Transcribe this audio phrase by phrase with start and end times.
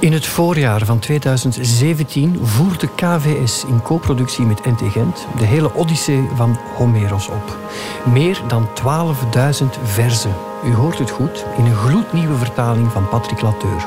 [0.00, 6.28] In het voorjaar van 2017 voerde KVS in co-productie met NT Gent de hele Odyssee
[6.34, 7.58] van Homeros op.
[8.12, 10.34] Meer dan 12.000 verzen.
[10.64, 13.86] U hoort het goed, in een gloednieuwe vertaling van Patrick Lateur.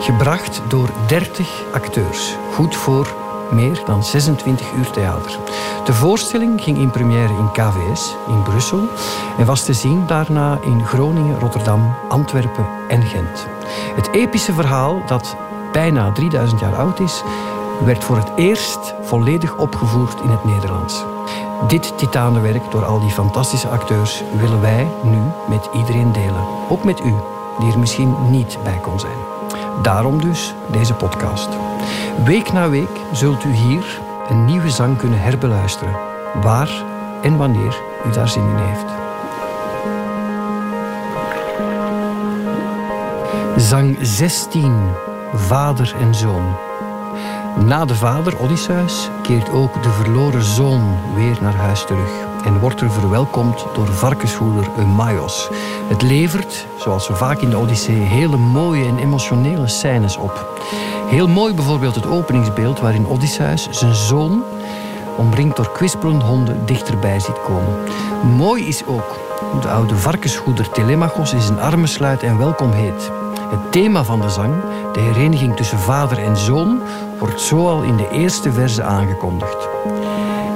[0.00, 2.34] Gebracht door 30 acteurs.
[2.52, 5.38] Goed voor meer dan 26 uur theater.
[5.84, 8.88] De voorstelling ging in première in KVS in Brussel
[9.38, 13.46] en was te zien daarna in Groningen, Rotterdam, Antwerpen en Gent.
[13.94, 15.36] Het epische verhaal, dat
[15.72, 17.22] bijna 3000 jaar oud is,
[17.84, 21.04] werd voor het eerst volledig opgevoerd in het Nederlands.
[21.68, 25.18] Dit titanenwerk door al die fantastische acteurs willen wij nu
[25.48, 26.46] met iedereen delen.
[26.68, 27.14] Ook met u,
[27.58, 29.18] die er misschien niet bij kon zijn.
[29.82, 31.48] Daarom dus deze podcast.
[32.24, 35.96] Week na week zult u hier een nieuwe zang kunnen herbeluisteren,
[36.42, 36.70] waar
[37.22, 38.94] en wanneer u daar zin in heeft.
[43.56, 44.90] Zang 16,
[45.34, 46.56] Vader en Zoon.
[47.64, 52.10] Na de vader, Odysseus, keert ook de verloren zoon weer naar huis terug
[52.44, 55.48] en wordt er verwelkomd door varkenshoeder Eumaios.
[55.88, 60.60] Het levert, zoals zo vaak in de Odyssee, hele mooie en emotionele scènes op.
[61.06, 64.42] Heel mooi bijvoorbeeld het openingsbeeld waarin Odysseus zijn zoon,
[65.16, 67.78] omringd door kwispelende honden, dichterbij ziet komen.
[68.36, 69.18] Mooi is ook
[69.50, 73.10] hoe de oude varkenshoeder Telemachos in zijn armen sluit en welkom heet.
[73.50, 74.54] Het thema van de zang,
[74.92, 76.80] de hereniging tussen vader en zoon,
[77.18, 79.68] wordt zoal in de eerste verse aangekondigd.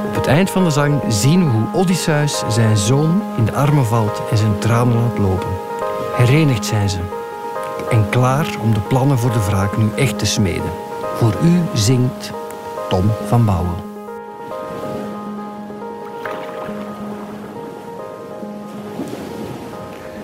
[0.07, 3.87] Op het eind van de zang zien we hoe Odysseus zijn zoon in de armen
[3.87, 5.51] valt en zijn tranen laat lopen.
[6.17, 7.20] Herenigd zijn ze
[7.91, 10.73] en klaar om de plannen voor de wraak nu echt te smeden.
[11.17, 12.33] Voor u zingt
[12.89, 13.75] Tom van Bouwen.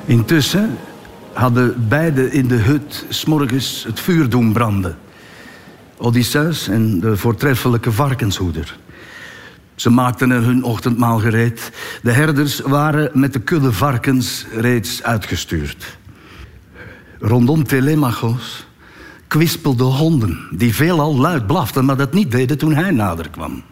[0.04, 0.78] Intussen
[1.32, 4.96] hadden beiden in de hut s'morgens het vuur doen branden.
[5.96, 8.78] Odysseus en de voortreffelijke varkenshoeder.
[9.74, 11.72] Ze maakten hun ochtendmaal gereed.
[12.02, 15.98] De herders waren met de kudde varkens reeds uitgestuurd.
[17.18, 18.66] Rondom Telemachos
[19.26, 23.62] kwispelden honden, die veelal luid blaften, maar dat niet deden toen hij nader kwam.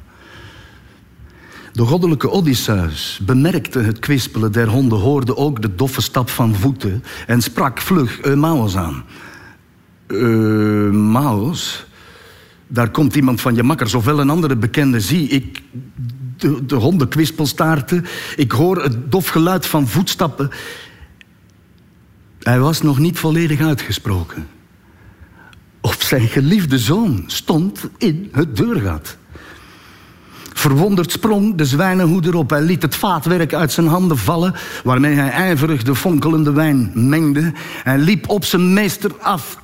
[1.73, 7.05] De goddelijke Odysseus bemerkte het kwispelen der honden, hoorde ook de doffe stap van voeten
[7.27, 9.05] en sprak vlug Eumaos aan.
[10.07, 11.87] Eumaos?
[12.67, 15.01] Daar komt iemand van je makkers of wel een andere bekende.
[15.01, 15.63] Zie, ik
[16.37, 18.05] de, de honden kwispelstaarten.
[18.37, 20.51] Ik hoor het dof geluid van voetstappen.
[22.45, 24.47] Hij was nog niet volledig uitgesproken.
[25.81, 29.17] Of zijn geliefde zoon stond in het deurgat.
[30.53, 32.51] Verwonderd sprong de zwijnenhoeder op.
[32.51, 37.53] Hij liet het vaatwerk uit zijn handen vallen, waarmee hij ijverig de fonkelende wijn mengde.
[37.83, 39.59] Hij liep op zijn meester af,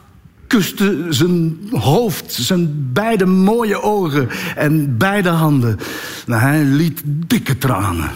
[0.46, 5.78] kuste zijn hoofd, zijn beide mooie ogen en beide handen.
[6.26, 8.10] Hij liet dikke tranen.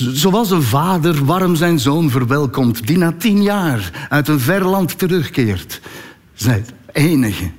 [0.00, 4.98] Zoals een vader warm zijn zoon verwelkomt, die na tien jaar uit een ver land
[4.98, 5.80] terugkeert.
[6.34, 7.50] Zijn enige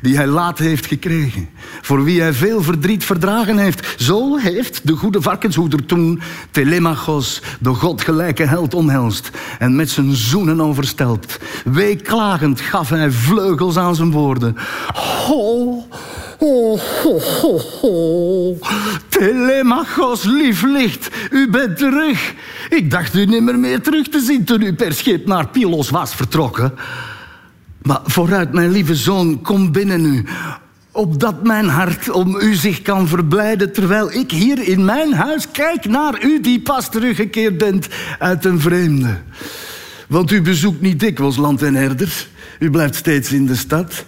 [0.00, 1.48] die hij laat heeft gekregen.
[1.82, 3.94] Voor wie hij veel verdriet verdragen heeft.
[3.98, 6.20] Zo heeft de goede varkenshoeder toen
[6.50, 9.30] Telemachos, de godgelijke held, omhelst.
[9.58, 11.38] En met zijn zoenen overstelpt.
[11.64, 14.56] Weeklagend gaf hij vleugels aan zijn woorden.
[14.94, 15.85] Ho,
[16.38, 18.58] ho, ho, ho, ho.
[19.08, 22.34] Telemachos, lief licht, u bent terug.
[22.68, 26.14] Ik dacht u nimmer meer terug te zien toen u per schip naar Pylos was
[26.14, 26.74] vertrokken.
[27.82, 30.24] Maar vooruit, mijn lieve zoon, kom binnen nu.
[30.92, 35.84] Opdat mijn hart om u zich kan verblijden, terwijl ik hier in mijn huis kijk
[35.84, 37.88] naar u die pas teruggekeerd bent
[38.18, 39.18] uit een vreemde.
[40.08, 42.26] Want u bezoekt niet dikwijls land en herder.
[42.58, 44.04] U blijft steeds in de stad.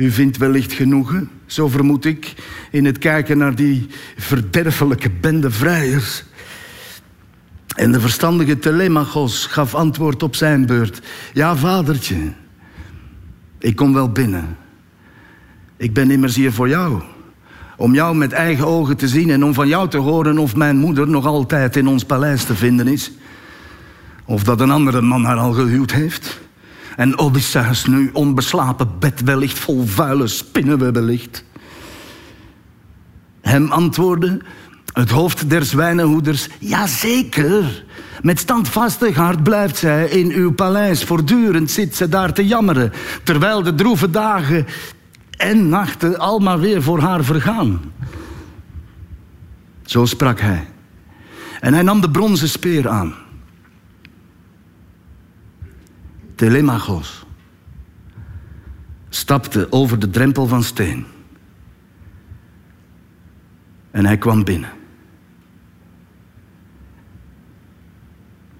[0.00, 2.34] U vindt wellicht genoegen, zo vermoed ik,
[2.70, 6.24] in het kijken naar die verderfelijke bende vrijers.
[7.76, 11.00] En de verstandige Telemachos gaf antwoord op zijn beurt.
[11.32, 12.16] Ja, vadertje,
[13.58, 14.56] ik kom wel binnen.
[15.76, 17.02] Ik ben immers hier voor jou.
[17.76, 20.76] Om jou met eigen ogen te zien en om van jou te horen of mijn
[20.76, 23.12] moeder nog altijd in ons paleis te vinden is.
[24.24, 26.40] Of dat een andere man haar al gehuwd heeft.
[26.96, 31.44] En Odysseus nu onbeslapen bed wellicht vol vuile spinnenwebben ligt.
[33.40, 34.40] Hem antwoordde
[34.92, 37.84] het hoofd der zwijnenhoeders, jazeker.
[38.22, 41.04] Met standvastig hart blijft zij in uw paleis.
[41.04, 42.92] Voortdurend zit ze daar te jammeren.
[43.22, 44.66] Terwijl de droeve dagen
[45.36, 47.80] en nachten al maar weer voor haar vergaan.
[49.84, 50.68] Zo sprak hij.
[51.60, 53.14] En hij nam de bronzen speer aan.
[56.40, 57.26] Telemachos,
[59.08, 61.06] stapte over de drempel van steen.
[63.90, 64.70] En hij kwam binnen.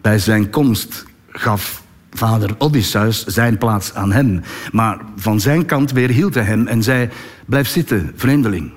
[0.00, 4.42] Bij zijn komst gaf vader Odysseus zijn plaats aan hem.
[4.72, 7.08] Maar van zijn kant weerhield hij hem en zei:
[7.46, 8.72] Blijf zitten, vreemdeling.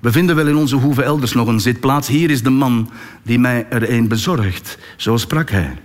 [0.00, 2.08] We vinden wel in onze hoeve elders nog een zitplaats.
[2.08, 2.90] Hier is de man
[3.22, 4.78] die mij er een bezorgt.
[4.96, 5.78] Zo sprak hij.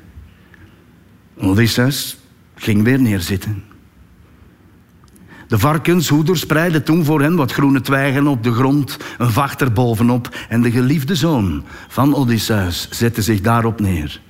[1.38, 2.19] Odysseus
[2.60, 3.64] ging weer neerzitten.
[5.48, 9.72] De varkenshoeder spreidde toen voor hen wat groene twijgen op de grond, een vacht er
[9.72, 14.22] bovenop en de geliefde zoon van Odysseus zette zich daarop neer.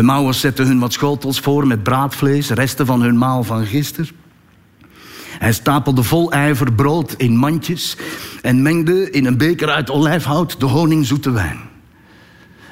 [0.00, 4.10] Mauers zette hun wat schotels voor met braadvlees, resten van hun maal van gisteren.
[5.38, 7.96] Hij stapelde vol ijver brood in mandjes
[8.42, 11.58] en mengde in een beker uit olijfhout de honingzoete wijn.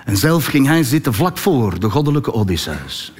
[0.04, 3.12] En zelf ging hij zitten vlak voor de goddelijke Odysseus.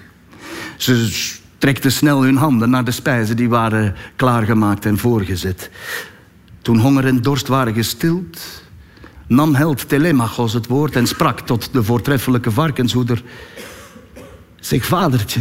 [0.78, 1.26] Ze
[1.58, 5.70] trekten snel hun handen naar de spijzen die waren klaargemaakt en voorgezet.
[6.62, 8.62] Toen honger en dorst waren gestild,
[9.26, 13.22] nam held Telemachos het woord en sprak tot de voortreffelijke varkenshoeder.
[14.60, 15.40] Zeg, vadertje,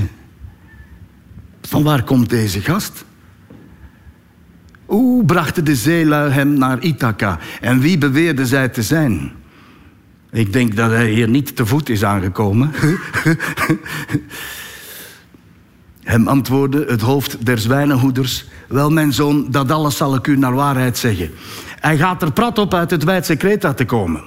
[1.61, 3.05] van waar komt deze gast?
[4.85, 9.31] Hoe brachten de zeelui hem naar Ithaca en wie beweerde zij te zijn?
[10.31, 12.71] Ik denk dat hij hier niet te voet is aangekomen.
[16.07, 20.53] Hem antwoordde het hoofd der zwijnenhoeders: Wel, mijn zoon, dat alles zal ik u naar
[20.53, 21.31] waarheid zeggen.
[21.79, 24.23] Hij gaat er prat op uit het wijdse Kreta te komen.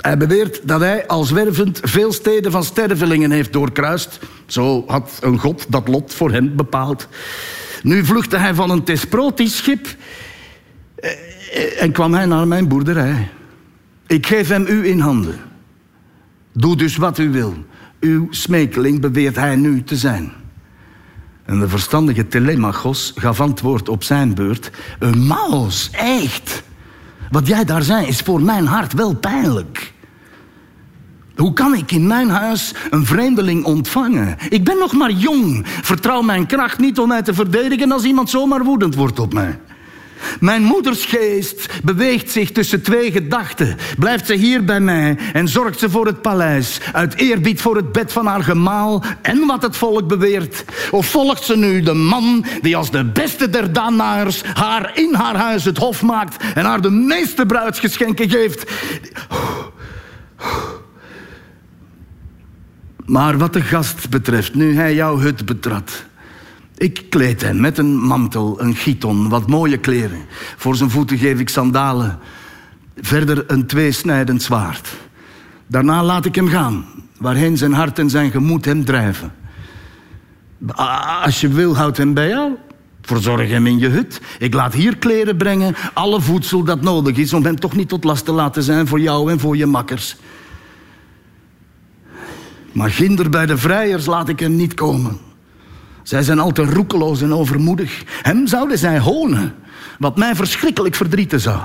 [0.00, 4.18] Hij beweert dat hij als zwervend veel steden van stervelingen heeft doorkruist.
[4.46, 7.08] Zo had een god dat lot voor hem bepaald.
[7.82, 9.86] Nu vluchtte hij van een Thesprotisch schip
[10.94, 13.28] eh, en kwam hij naar mijn boerderij.
[14.06, 15.38] Ik geef hem u in handen.
[16.52, 17.54] Doe dus wat u wil.
[18.00, 20.38] Uw smekeling beweert hij nu te zijn.
[21.50, 24.70] En de verstandige Telemachos gaf antwoord op zijn beurt.
[24.98, 26.62] Een maos, echt.
[27.30, 29.92] Wat jij daar zei is voor mijn hart wel pijnlijk.
[31.36, 34.36] Hoe kan ik in mijn huis een vreemdeling ontvangen?
[34.48, 35.62] Ik ben nog maar jong.
[35.66, 39.58] Vertrouw mijn kracht niet om mij te verdedigen als iemand zomaar woedend wordt op mij.
[40.40, 43.76] Mijn moeders geest beweegt zich tussen twee gedachten.
[43.98, 47.92] Blijft ze hier bij mij en zorgt ze voor het paleis, uit eerbied voor het
[47.92, 50.64] bed van haar gemaal en wat het volk beweert?
[50.90, 55.36] Of volgt ze nu de man die als de beste der danaars haar in haar
[55.36, 58.70] huis het hof maakt en haar de meeste bruidsgeschenken geeft?
[63.10, 66.04] Maar wat de gast betreft, nu hij jouw hut betrad,
[66.80, 70.18] ik kleed hem met een mantel, een giton, wat mooie kleren.
[70.56, 72.18] Voor zijn voeten geef ik sandalen.
[73.00, 74.88] Verder een tweesnijdend zwaard.
[75.66, 76.84] Daarna laat ik hem gaan,
[77.18, 79.32] waarheen zijn hart en zijn gemoed hem drijven.
[81.22, 82.52] Als je wil, houd hem bij jou.
[83.02, 84.20] Verzorg hem in je hut.
[84.38, 88.04] Ik laat hier kleren brengen, alle voedsel dat nodig is om hem toch niet tot
[88.04, 90.16] last te laten zijn voor jou en voor je makkers.
[92.72, 95.28] Maar ginder bij de vrijers laat ik hem niet komen.
[96.10, 98.02] Zij zijn al te roekeloos en overmoedig.
[98.22, 99.54] Hem zouden zij honen,
[99.98, 101.60] wat mij verschrikkelijk verdrieten zou.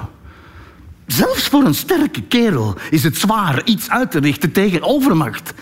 [1.07, 5.53] Zelfs voor een sterke kerel is het zwaar iets uit te richten tegen overmacht.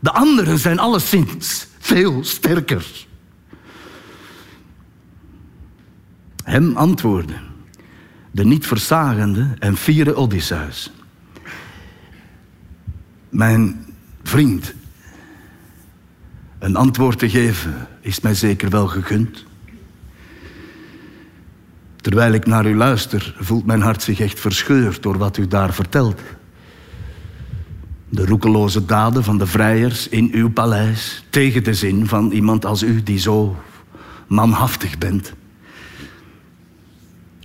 [0.00, 2.86] De anderen zijn alleszins veel sterker.
[6.44, 7.34] Hem antwoordde
[8.30, 10.92] de niet versagende en fiere Odysseus.
[13.28, 13.86] Mijn
[14.22, 14.74] vriend,
[16.60, 19.44] een antwoord te geven is mij zeker wel gegund.
[21.96, 25.74] Terwijl ik naar u luister, voelt mijn hart zich echt verscheurd door wat u daar
[25.74, 26.20] vertelt.
[28.08, 32.82] De roekeloze daden van de vrijers in uw paleis, tegen de zin van iemand als
[32.82, 33.56] u die zo
[34.26, 35.32] manhaftig bent.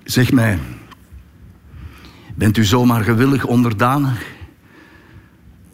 [0.03, 0.59] Zeg mij,
[2.35, 4.34] bent u zomaar gewillig onderdanig?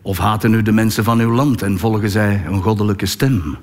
[0.01, 3.57] Of haten u de mensen van uw land en volgen zij een goddelijke stem?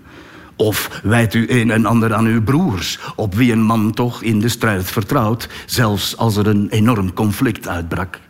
[0.57, 4.41] Of wijt u een en ander aan uw broers, op wie een man toch in
[4.41, 8.21] de strijd vertrouwt, zelfs als er een enorm conflict uitbrak?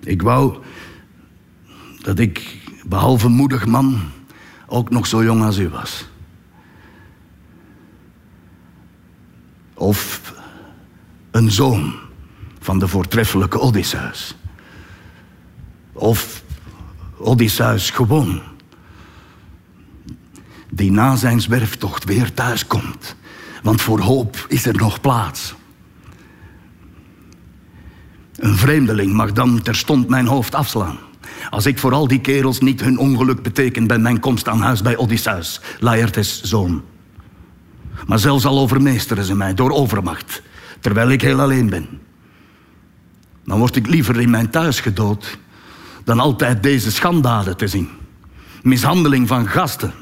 [0.00, 0.56] Ik wou
[2.00, 4.00] dat ik, behalve moedig man,
[4.66, 6.08] ook nog zo jong als u was.
[9.74, 10.32] Of
[11.30, 11.94] een zoon
[12.60, 14.36] van de voortreffelijke Odysseus.
[15.92, 16.42] Of
[17.16, 18.42] Odysseus gewoon.
[20.70, 23.16] Die na zijn zwerftocht weer thuis komt.
[23.62, 25.54] Want voor hoop is er nog plaats.
[28.36, 30.98] Een vreemdeling mag dan terstond mijn hoofd afslaan.
[31.50, 34.82] Als ik voor al die kerels niet hun ongeluk beteken bij mijn komst aan huis
[34.82, 36.82] bij Odysseus, Laertes zoon.
[38.06, 40.42] Maar zelfs al overmeesteren ze mij door overmacht,
[40.80, 41.88] terwijl ik heel alleen ben.
[43.44, 45.38] Dan word ik liever in mijn thuis gedood
[46.04, 47.88] dan altijd deze schandaden te zien.
[48.62, 49.92] Mishandeling van gasten,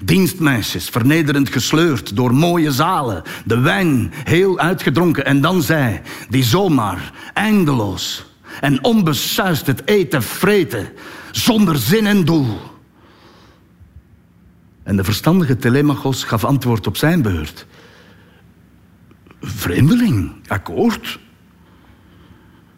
[0.00, 7.12] dienstmeisjes vernederend gesleurd door mooie zalen, de wijn heel uitgedronken en dan zij, die zomaar,
[7.34, 8.26] eindeloos
[8.60, 10.88] en onbesuist het eten vreten,
[11.30, 12.58] zonder zin en doel.
[14.82, 17.66] En de verstandige Telemachos gaf antwoord op zijn beurt.
[19.40, 21.18] Vreemdeling, akkoord.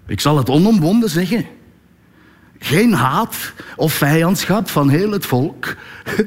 [0.06, 1.46] Ik zal het onomwonden zeggen.
[2.62, 5.74] Geen haat of vijandschap van heel het volk.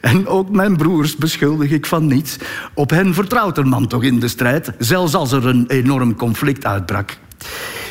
[0.00, 2.36] En ook mijn broers beschuldig ik van niets.
[2.74, 6.66] Op hen vertrouwt een man toch in de strijd, zelfs als er een enorm conflict
[6.66, 7.18] uitbrak.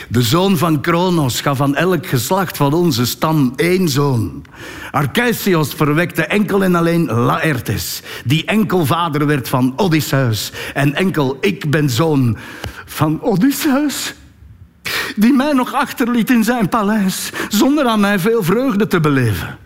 [0.08, 4.46] De zoon van Kronos gaf aan elk geslacht van onze stam één zoon.
[4.92, 10.52] Arceisios verwekte enkel en alleen Laertes, die enkel vader werd van Odysseus.
[10.74, 12.38] En enkel ik ben zoon
[12.86, 14.14] van Odysseus
[15.16, 19.58] die mij nog achterliet in zijn paleis, zonder aan mij veel vreugde te beleven.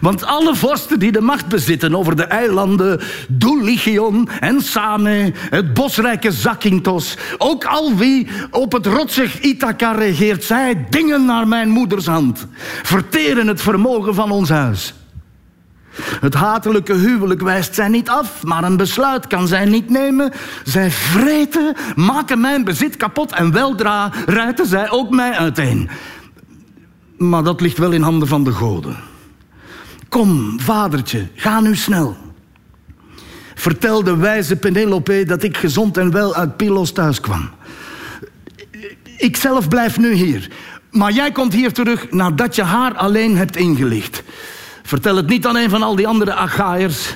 [0.00, 6.32] Want alle vorsten die de macht bezitten over de eilanden Dulichion en Same, het bosrijke
[6.32, 12.46] Zakynthos, ook al wie op het rotsig Ithaca regeert, zij dingen naar mijn moeders hand,
[12.82, 14.94] verteren het vermogen van ons huis.
[16.20, 20.32] Het hatelijke huwelijk wijst zij niet af, maar een besluit kan zij niet nemen.
[20.64, 25.88] Zij vreten, maken mijn bezit kapot en weldra ruiten zij ook mij uiteen.
[27.16, 28.96] Maar dat ligt wel in handen van de goden.
[30.08, 32.16] Kom, vadertje, ga nu snel.
[33.54, 37.50] Vertel de wijze Penelope dat ik gezond en wel uit Pylos thuis kwam.
[39.16, 40.50] Ik zelf blijf nu hier.
[40.90, 44.22] Maar jij komt hier terug nadat je haar alleen hebt ingelicht.
[44.88, 47.14] Vertel het niet aan een van al die andere Achaïers,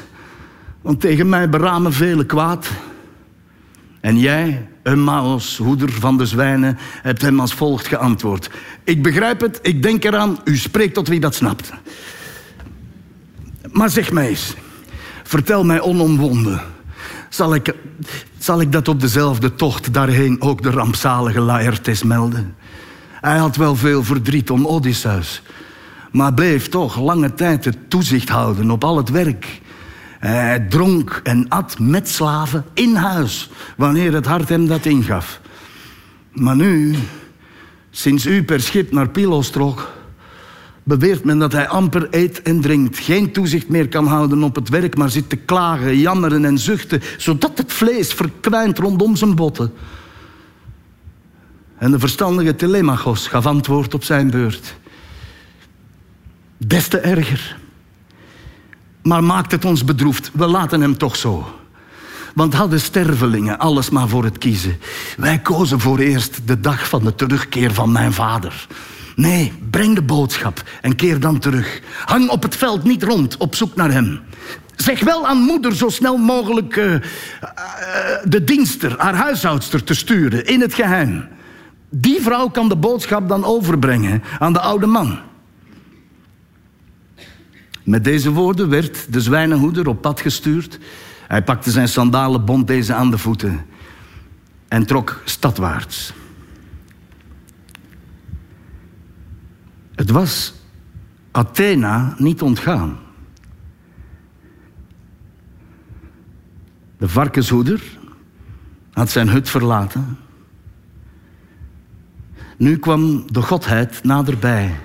[0.83, 2.71] want tegen mij beramen vele kwaad.
[4.01, 8.51] En jij, Emmaus, hoeder van de zwijnen, hebt hem als volgt geantwoord.
[8.85, 11.73] Ik begrijp het, ik denk eraan, u spreekt tot wie dat snapt.
[13.71, 14.55] Maar zeg mij eens,
[15.23, 16.61] vertel mij onomwonden.
[17.29, 17.75] Zal ik,
[18.39, 22.55] zal ik dat op dezelfde tocht daarheen ook de rampzalige Laertes melden?
[23.21, 25.43] Hij had wel veel verdriet om Odysseus
[26.13, 29.61] maar bleef toch lange tijd het toezicht houden op al het werk.
[30.19, 35.41] Hij dronk en at met slaven in huis, wanneer het hart hem dat ingaf.
[36.33, 36.95] Maar nu,
[37.91, 39.91] sinds u per schip naar Pylos trok,
[40.83, 44.69] beweert men dat hij amper eet en drinkt, geen toezicht meer kan houden op het
[44.69, 49.73] werk, maar zit te klagen, jammeren en zuchten, zodat het vlees verkwijnt rondom zijn botten.
[51.79, 54.81] En de verstandige Telemachos gaf antwoord op zijn beurt.
[56.67, 57.57] Des te erger.
[59.03, 60.31] Maar maakt het ons bedroefd?
[60.33, 61.61] We laten hem toch zo.
[62.35, 64.77] Want hadden stervelingen alles maar voor het kiezen.
[65.17, 68.67] Wij kozen voor eerst de dag van de terugkeer van mijn vader.
[69.17, 71.81] Nee, breng de boodschap en keer dan terug.
[72.05, 74.21] Hang op het veld niet rond op zoek naar hem.
[74.77, 77.01] Zeg wel aan moeder zo snel mogelijk uh, uh,
[78.25, 81.29] de dienster, haar huishoudster, te sturen in het geheim.
[81.91, 85.19] Die vrouw kan de boodschap dan overbrengen aan de oude man.
[87.85, 90.79] Met deze woorden werd de zwijnenhoeder op pad gestuurd.
[91.29, 93.65] Hij pakte zijn sandalen, bond deze aan de voeten
[94.69, 96.13] en trok stadwaarts.
[99.95, 100.55] Het was
[101.31, 102.99] Athena niet ontgaan.
[106.99, 107.99] De varkenshoeder
[108.93, 110.19] had zijn hut verlaten.
[112.57, 114.81] Nu kwam de godheid naderbij.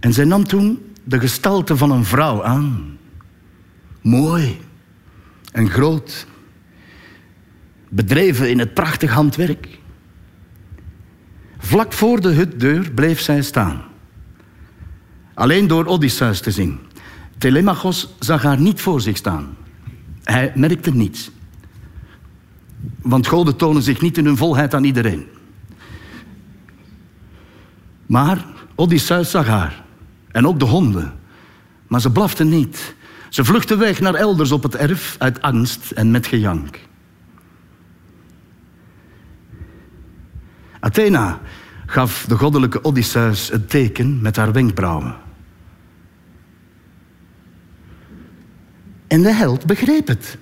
[0.00, 2.98] En zij nam toen de gestalte van een vrouw aan.
[4.00, 4.60] Mooi
[5.52, 6.26] en groot.
[7.88, 9.78] Bedreven in het prachtig handwerk.
[11.58, 13.82] Vlak voor de hutdeur bleef zij staan.
[15.34, 16.78] Alleen door Odysseus te zien.
[17.38, 19.56] Telemachos zag haar niet voor zich staan.
[20.24, 21.30] Hij merkte niets.
[23.02, 25.26] Want goden tonen zich niet in hun volheid aan iedereen.
[28.06, 29.84] Maar Odysseus zag haar.
[30.30, 31.12] En ook de honden.
[31.86, 32.94] Maar ze blaften niet.
[33.28, 36.78] Ze vluchtten weg naar elders op het erf uit angst en met gejank.
[40.80, 41.40] Athena
[41.86, 45.16] gaf de goddelijke Odysseus een teken met haar wenkbrauwen.
[49.06, 50.38] En de held begreep het.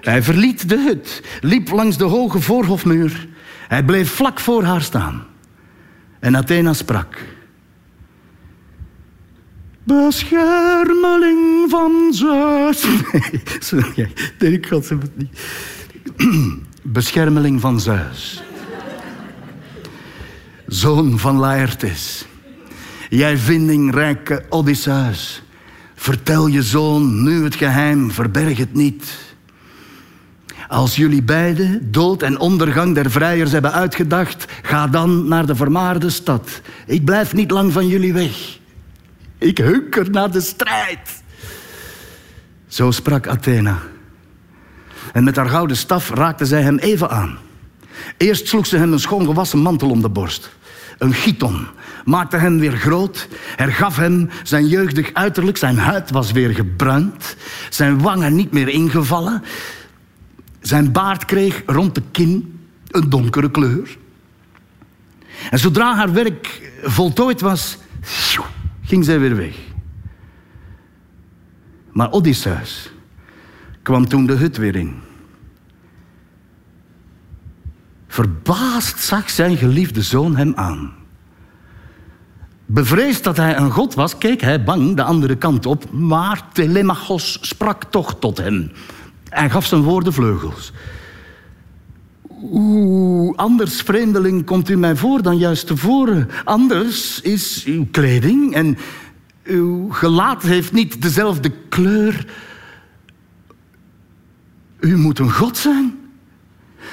[0.00, 3.28] Hij verliet de hut, liep langs de hoge voorhofmuur.
[3.68, 5.26] Hij bleef vlak voor haar staan.
[6.20, 7.18] En Athena sprak.
[9.84, 12.84] Beschermeling van Zeus.
[13.12, 15.40] Nee, sorry, nee, ik had het niet.
[16.82, 18.42] Beschermeling van Zeus.
[20.66, 22.26] Zoon van Laertes.
[23.08, 25.42] Jij vindingrijke Odysseus.
[25.94, 29.34] Vertel je zoon nu het geheim, verberg het niet.
[30.68, 36.10] Als jullie beiden dood en ondergang der vrijers hebben uitgedacht, ga dan naar de vermaarde
[36.10, 36.60] stad.
[36.86, 38.60] Ik blijf niet lang van jullie weg.
[39.42, 41.22] Ik hunker naar de strijd.
[42.66, 43.78] Zo sprak Athena.
[45.12, 47.38] En met haar gouden staf raakte zij hem even aan.
[48.16, 50.50] Eerst sloeg ze hem een schoongewassen mantel om de borst.
[50.98, 51.66] Een chiton.
[52.04, 53.28] Maakte hem weer groot.
[53.56, 55.56] Hergaf hem zijn jeugdig uiterlijk.
[55.56, 57.36] Zijn huid was weer gebruind.
[57.70, 59.42] Zijn wangen niet meer ingevallen.
[60.60, 63.96] Zijn baard kreeg rond de kin een donkere kleur.
[65.50, 67.78] En zodra haar werk voltooid was,
[68.92, 69.56] ging zij weer weg.
[71.92, 72.92] Maar Odysseus
[73.82, 74.94] kwam toen de hut weer in.
[78.06, 80.92] Verbaasd zag zijn geliefde zoon hem aan.
[82.66, 87.38] Bevreesd dat hij een god was, keek hij bang de andere kant op, maar Telemachos
[87.40, 88.72] sprak toch tot hem.
[89.28, 90.72] Hij gaf zijn woorden vleugels.
[92.42, 96.28] Oeh, anders, vreemdeling, komt u mij voor dan juist tevoren.
[96.44, 98.78] Anders is uw kleding en
[99.44, 102.26] uw gelaat heeft niet dezelfde kleur.
[104.80, 106.00] U moet een god zijn.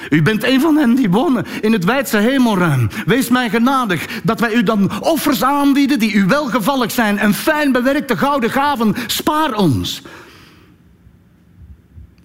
[0.09, 2.89] U bent een van hen die wonen in het wijdse hemelruim.
[3.05, 7.71] Wees mij genadig dat wij u dan offers aanbieden die u welgevallig zijn en fijn
[7.71, 8.95] bewerkte gouden gaven.
[9.07, 10.01] Spaar ons.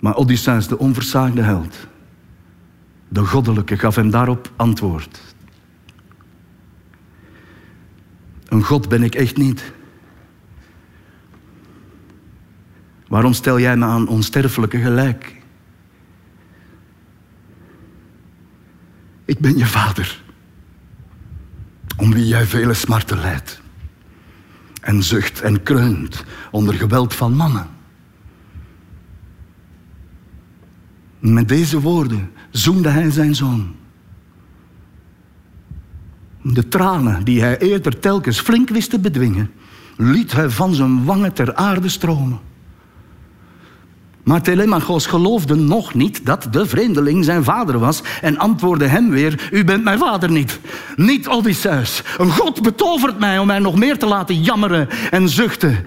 [0.01, 1.77] Maar Odysseus, de onversaagde held,
[3.15, 5.21] de goddelijke, gaf hem daarop antwoord.
[8.49, 9.73] Een god ben ik echt niet.
[13.09, 15.43] Waarom stel jij me aan onsterfelijke gelijk?
[19.25, 20.23] Ik ben je vader,
[21.97, 23.61] om wie jij vele smarten leidt.
[24.81, 27.67] En zucht en kreunt onder geweld van mannen.
[31.19, 33.75] Met deze woorden zoende hij zijn zoon.
[36.43, 39.51] De tranen die hij eerder telkens flink wist te bedwingen,
[39.97, 42.41] liet hij van zijn wangen ter aarde stromen.
[44.23, 49.49] Maar Telemachos geloofde nog niet dat de vreemdeling zijn vader was en antwoordde hem weer:
[49.53, 50.61] U bent mijn vader niet.
[50.97, 52.03] Niet Odysseus.
[52.19, 55.87] Een God betovert mij om mij nog meer te laten jammeren en zuchten.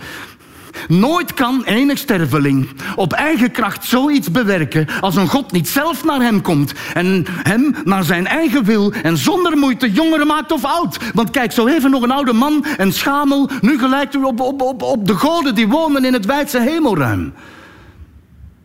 [0.88, 6.22] Nooit kan enig sterveling op eigen kracht zoiets bewerken als een God niet zelf naar
[6.22, 10.98] hem komt en hem naar zijn eigen wil en zonder moeite jonger maakt of oud.
[11.14, 14.82] Want kijk, zo even nog een oude man en schamel, nu gelijkt u op, op,
[14.82, 17.34] op, de goden die wonen in het wijdse hemelruim.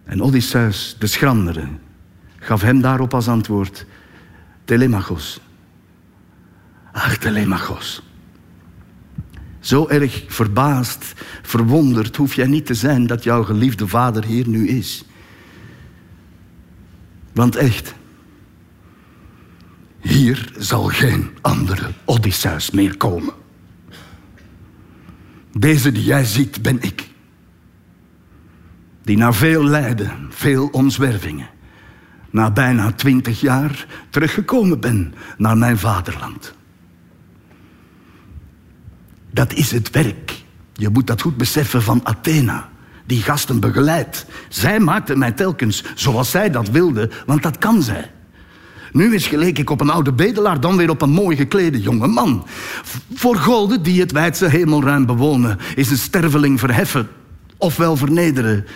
[0.05, 1.65] En Odysseus, de schrandere,
[2.39, 3.87] gaf hem daarop als antwoord:
[4.65, 5.41] Telemachos.
[6.93, 8.03] Ach, Telemachos.
[9.63, 14.69] Zo erg verbaasd, verwonderd hoef jij niet te zijn dat jouw geliefde vader hier nu
[14.69, 15.05] is.
[17.33, 17.95] Want echt,
[20.01, 23.35] hier zal geen andere Odysseus meer komen.
[25.53, 27.11] Deze die jij ziet ben ik
[29.03, 31.49] die na veel lijden, veel omzwervingen,
[32.31, 36.55] na bijna twintig jaar teruggekomen ben naar mijn vaderland.
[39.33, 40.43] Dat is het werk.
[40.73, 42.69] Je moet dat goed beseffen van Athena,
[43.07, 44.27] die gasten begeleidt.
[44.49, 48.11] Zij maakte mij telkens zoals zij dat wilde, want dat kan zij.
[48.93, 52.07] Nu is geleek ik op een oude bedelaar, dan weer op een mooi geklede jonge
[52.07, 52.47] man.
[53.15, 57.09] Voor goden die het wijdse hemelruim bewonen, is een sterveling verheffen
[57.63, 58.67] ofwel vernederen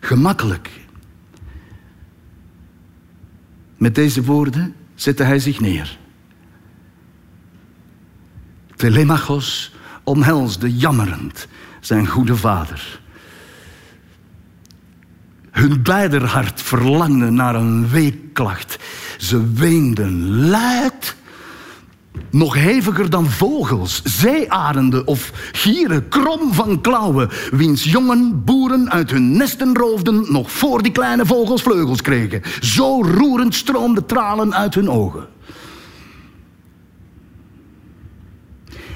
[0.00, 0.70] gemakkelijk.
[3.76, 5.98] Met deze woorden zette hij zich neer.
[8.76, 9.74] Telemachos
[10.06, 11.46] omhelsde jammerend
[11.80, 13.00] zijn goede vader.
[15.50, 18.78] Hun beider hart verlangde naar een weeklacht.
[19.18, 21.16] Ze weenden luid
[22.30, 29.36] nog heviger dan vogels, zeearenden of gieren, krom van klauwen, wiens jongen boeren uit hun
[29.36, 32.42] nesten roofden nog voor die kleine vogels vleugels kregen.
[32.60, 35.35] Zo roerend stroomden tranen uit hun ogen.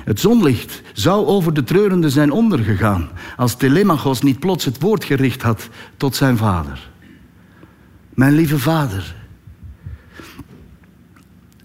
[0.05, 5.43] Het zonlicht zou over de treurende zijn ondergegaan als Telemachos niet plots het woord gericht
[5.43, 6.91] had tot zijn vader.
[8.15, 9.15] Mijn lieve vader,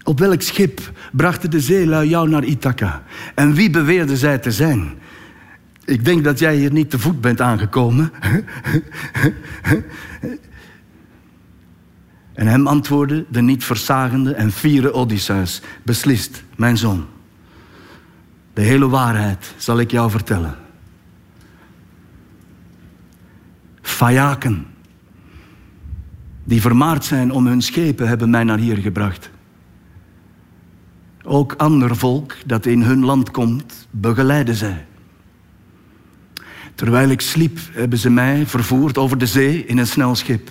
[0.02, 3.02] op welk schip brachten de zeelui jou naar Ithaca?
[3.34, 4.94] En wie beweerde zij te zijn?
[5.84, 8.12] Ik denk dat jij hier niet te voet bent aangekomen.
[12.34, 17.06] en hem antwoordde de niet verzagende en fiere Odysseus: Beslist, mijn zoon.
[18.56, 20.56] De hele waarheid zal ik jou vertellen.
[23.80, 24.66] Fajaken,
[26.44, 29.30] die vermaard zijn om hun schepen, hebben mij naar hier gebracht.
[31.22, 34.86] Ook ander volk dat in hun land komt, begeleiden zij.
[36.74, 40.50] Terwijl ik sliep, hebben ze mij vervoerd over de zee in een snel schip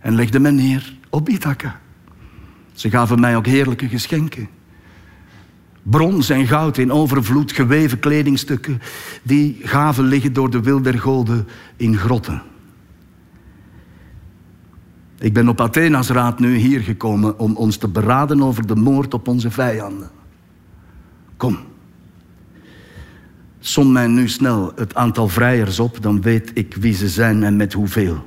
[0.00, 1.80] en legden me neer op Ithaca.
[2.72, 4.48] Ze gaven mij ook heerlijke geschenken.
[5.82, 8.80] Brons en goud in overvloed, geweven kledingstukken,
[9.22, 12.42] die gaven liggen door de wil der goden in grotten.
[15.18, 19.14] Ik ben op Athena's raad nu hier gekomen om ons te beraden over de moord
[19.14, 20.10] op onze vijanden.
[21.36, 21.58] Kom.
[23.60, 27.56] Som mij nu snel het aantal vrijers op, dan weet ik wie ze zijn en
[27.56, 28.24] met hoeveel.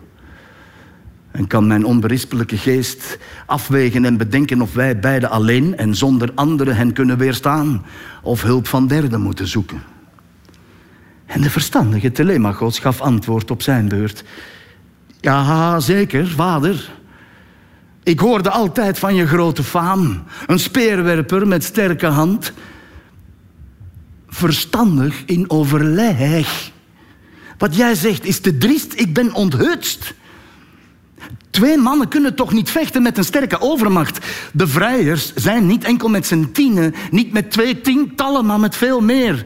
[1.36, 6.76] En kan mijn onberispelijke geest afwegen en bedenken of wij beiden alleen en zonder anderen
[6.76, 7.86] hen kunnen weerstaan,
[8.22, 9.84] of hulp van derden moeten zoeken.
[11.26, 14.24] En de verstandige Telemachos gaf antwoord op zijn beurt.
[15.20, 16.92] Ja, zeker, vader.
[18.04, 20.24] Ik hoorde altijd van je grote faam.
[20.48, 22.54] Een speerwerper met sterke hand.
[24.28, 26.72] Verstandig in overleg.
[27.58, 30.14] Wat jij zegt is te driest, ik ben onthutst.
[31.56, 34.26] Twee mannen kunnen toch niet vechten met een sterke overmacht.
[34.54, 39.02] De vrijers zijn niet enkel met z'n tienen, niet met twee tientallen, maar met veel
[39.02, 39.46] meer.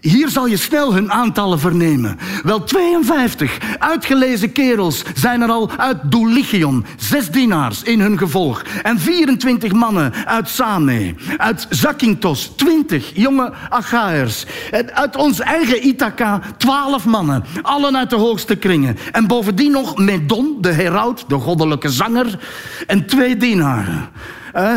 [0.00, 2.18] Hier zal je snel hun aantallen vernemen.
[2.42, 8.62] Wel 52 uitgelezen kerels zijn er al uit Dulichion, zes dienaars in hun gevolg.
[8.82, 14.46] En 24 mannen uit Same, uit Zakynthos, 20 jonge Achaërs.
[14.70, 18.96] En uit ons eigen Ithaca, 12 mannen, allen uit de hoogste kringen.
[19.12, 22.38] En bovendien nog Medon, de heraut, de goddelijke zanger,
[22.86, 24.08] en twee dienaren.
[24.56, 24.72] Uh,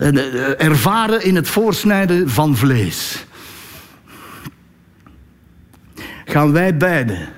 [0.00, 3.26] uh, ervaren in het voorsnijden van vlees
[6.28, 7.28] gaan wij beiden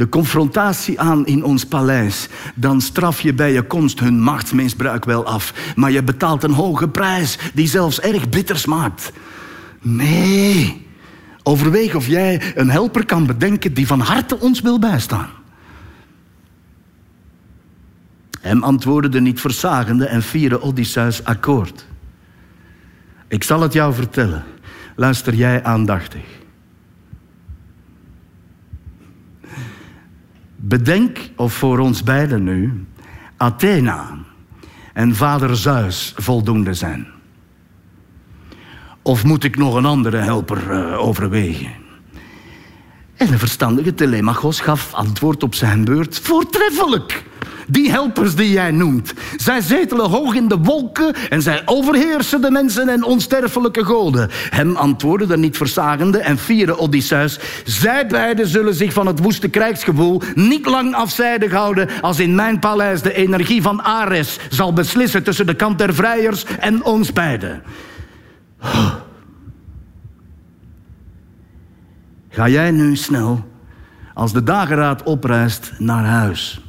[0.00, 5.24] de confrontatie aan in ons paleis, dan straf je bij je komst hun machtsmisbruik wel
[5.26, 5.74] af.
[5.76, 9.12] Maar je betaalt een hoge prijs die zelfs erg bitter smaakt.
[9.80, 10.86] Nee,
[11.42, 15.28] overweeg of jij een helper kan bedenken die van harte ons wil bijstaan.
[18.40, 21.86] Hem antwoordde de niet verzagende en vierde Odysseus akkoord.
[23.28, 24.44] Ik zal het jou vertellen.
[24.96, 26.39] Luister jij aandachtig.
[30.62, 32.86] Bedenk of voor ons beiden nu
[33.36, 34.18] Athena
[34.92, 37.06] en vader Zeus voldoende zijn.
[39.02, 41.72] Of moet ik nog een andere helper uh, overwegen?
[43.16, 47.24] En de verstandige Telemachos gaf antwoord op zijn beurt: Voortreffelijk!
[47.70, 49.14] Die helpers die jij noemt.
[49.36, 54.28] Zij zetelen hoog in de wolken en zij overheersen de mensen en onsterfelijke goden.
[54.32, 57.38] Hem antwoordde de niet verzagende en vierde Odysseus.
[57.64, 62.58] Zij beiden zullen zich van het woeste krijgsgevoel niet lang afzijdig houden als in mijn
[62.58, 67.62] paleis de energie van Ares zal beslissen tussen de kant der vrijers en ons beiden.
[72.28, 73.44] Ga jij nu snel,
[74.14, 76.60] als de dageraad oprijst, naar huis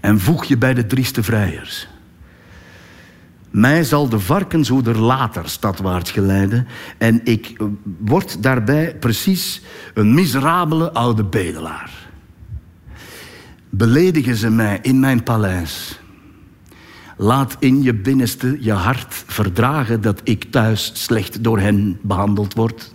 [0.00, 1.88] en voeg je bij de drieste vrijers.
[3.50, 6.66] Mij zal de varkenshoeder later stadwaarts geleiden
[6.98, 7.56] en ik
[7.98, 9.62] word daarbij precies
[9.94, 11.90] een miserabele oude bedelaar.
[13.70, 16.00] Beledigen ze mij in mijn paleis.
[17.16, 22.94] Laat in je binnenste je hart verdragen dat ik thuis slecht door hen behandeld word.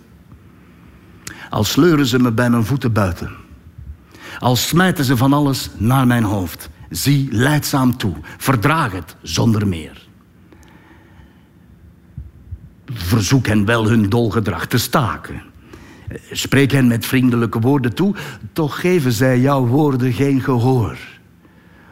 [1.50, 3.30] Al sleuren ze me bij mijn voeten buiten.
[4.38, 6.68] Al smijten ze van alles naar mijn hoofd.
[6.90, 8.14] Zie leidzaam toe.
[8.36, 10.06] Verdraag het zonder meer.
[12.92, 15.42] Verzoek hen wel hun dolgedrag te staken.
[16.30, 18.14] Spreek hen met vriendelijke woorden toe,
[18.52, 20.98] toch geven zij jouw woorden geen gehoor.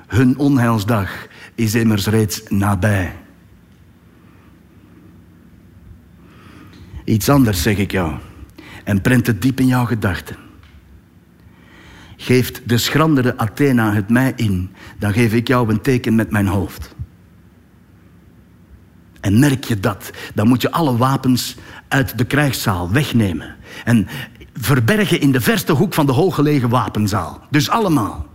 [0.06, 3.16] Hun onheilsdag is immers reeds nabij.
[7.04, 8.14] Iets anders zeg ik jou
[8.84, 10.43] en prent het diep in jouw gedachten.
[12.24, 16.46] Geeft de schrandere Athena het mij in, dan geef ik jou een teken met mijn
[16.46, 16.94] hoofd.
[19.20, 21.56] En merk je dat, dan moet je alle wapens
[21.88, 23.56] uit de krijgszaal wegnemen.
[23.84, 24.08] En
[24.52, 27.46] verbergen in de verste hoek van de hooggelegen wapenzaal.
[27.50, 28.26] Dus allemaal.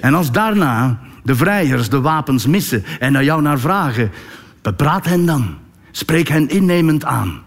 [0.00, 4.10] En als daarna de vrijers de wapens missen en naar jou naar vragen,
[4.62, 5.56] bepraat hen dan.
[5.90, 7.42] Spreek hen innemend aan.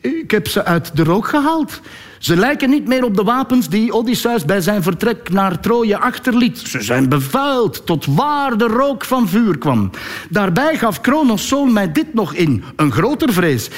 [0.00, 1.80] Ik heb ze uit de rook gehaald.
[2.22, 6.58] Ze lijken niet meer op de wapens die Odysseus bij zijn vertrek naar Troje achterliet.
[6.58, 9.90] Ze zijn bevuild tot waar de rook van vuur kwam.
[10.30, 13.70] Daarbij gaf Kronos zoon mij dit nog in, een groter vrees.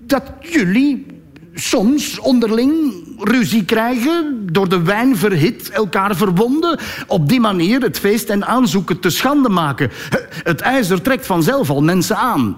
[0.00, 1.06] Dat jullie
[1.54, 8.28] soms onderling ruzie krijgen, door de wijn verhit, elkaar verwonden, op die manier het feest
[8.28, 9.90] en aanzoeken te schande maken.
[10.42, 12.56] Het ijzer trekt vanzelf al mensen aan.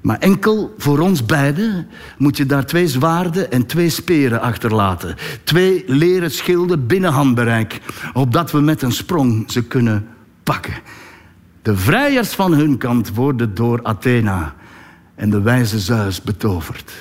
[0.00, 1.86] Maar enkel voor ons beiden
[2.18, 5.16] moet je daar twee zwaarden en twee speren achterlaten.
[5.44, 7.80] Twee leren schilden binnen handbereik,
[8.12, 10.08] opdat we met een sprong ze kunnen
[10.42, 10.74] pakken.
[11.62, 14.54] De vrijers van hun kant worden door Athena
[15.14, 16.92] en de wijze Zeus betoverd.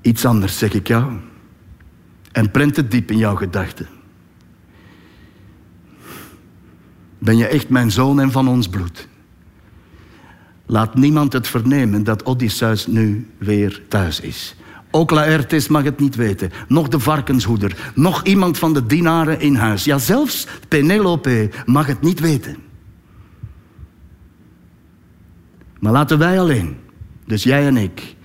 [0.00, 1.12] Iets anders zeg ik jou
[2.32, 3.86] en prent het diep in jouw gedachten.
[7.18, 9.08] Ben je echt mijn zoon en van ons bloed?
[10.66, 14.56] Laat niemand het vernemen dat Odysseus nu weer thuis is.
[14.90, 16.50] Ook Laertes mag het niet weten.
[16.68, 17.92] Nog de varkenshoeder.
[17.94, 19.84] Nog iemand van de dienaren in huis.
[19.84, 22.56] Ja, zelfs Penelope mag het niet weten.
[25.78, 26.76] Maar laten wij alleen,
[27.24, 28.16] dus jij en ik,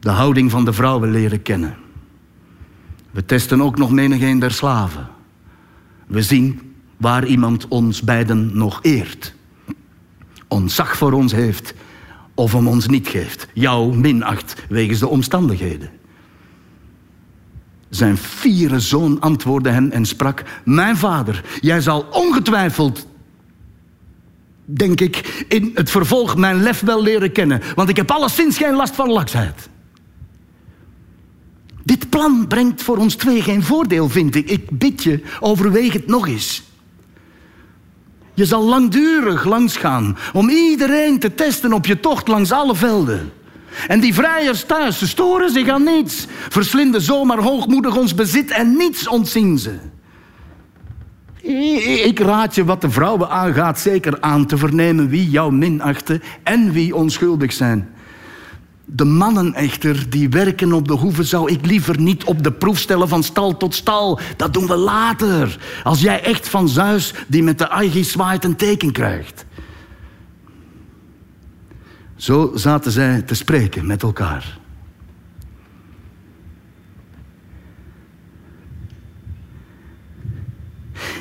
[0.00, 1.76] de houding van de vrouwen leren kennen.
[3.10, 5.08] We testen ook nog menigeen der slaven.
[6.06, 9.34] We zien waar iemand ons beiden nog eert
[10.50, 11.74] ontzag voor ons heeft
[12.34, 13.46] of hem ons niet geeft.
[13.54, 15.90] Jou minacht wegens de omstandigheden.
[17.88, 23.06] Zijn vierde zoon antwoordde hem en sprak: Mijn vader, jij zal ongetwijfeld,
[24.64, 28.74] denk ik, in het vervolg mijn lef wel leren kennen, want ik heb alleszins geen
[28.74, 29.68] last van laksheid.
[31.84, 34.50] Dit plan brengt voor ons twee geen voordeel, vind ik.
[34.50, 36.62] Ik bid je, overweeg het nog eens.
[38.34, 43.32] Je zal langdurig langs gaan om iedereen te testen op je tocht langs alle velden.
[43.86, 46.26] En die vrijers thuis, ze storen zich aan niets.
[46.48, 49.78] Verslinden zomaar hoogmoedig ons bezit en niets ontzien ze.
[52.04, 56.72] Ik raad je wat de vrouwen aangaat zeker aan te vernemen wie jou minachten en
[56.72, 57.88] wie onschuldig zijn.
[58.92, 62.78] De mannen echter die werken op de hoeve zou ik liever niet op de proef
[62.78, 64.20] stellen van stal tot stal.
[64.36, 65.58] Dat doen we later.
[65.82, 69.44] Als jij echt van Zeus die met de Aegis zwaait een teken krijgt.
[72.16, 74.58] Zo zaten zij te spreken met elkaar.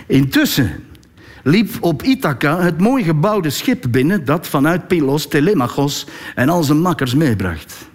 [0.08, 0.84] Intussen
[1.44, 6.82] liep op Ithaca het mooi gebouwde schip binnen dat vanuit Pylos Telemachos en al zijn
[6.82, 7.88] makkers meebracht.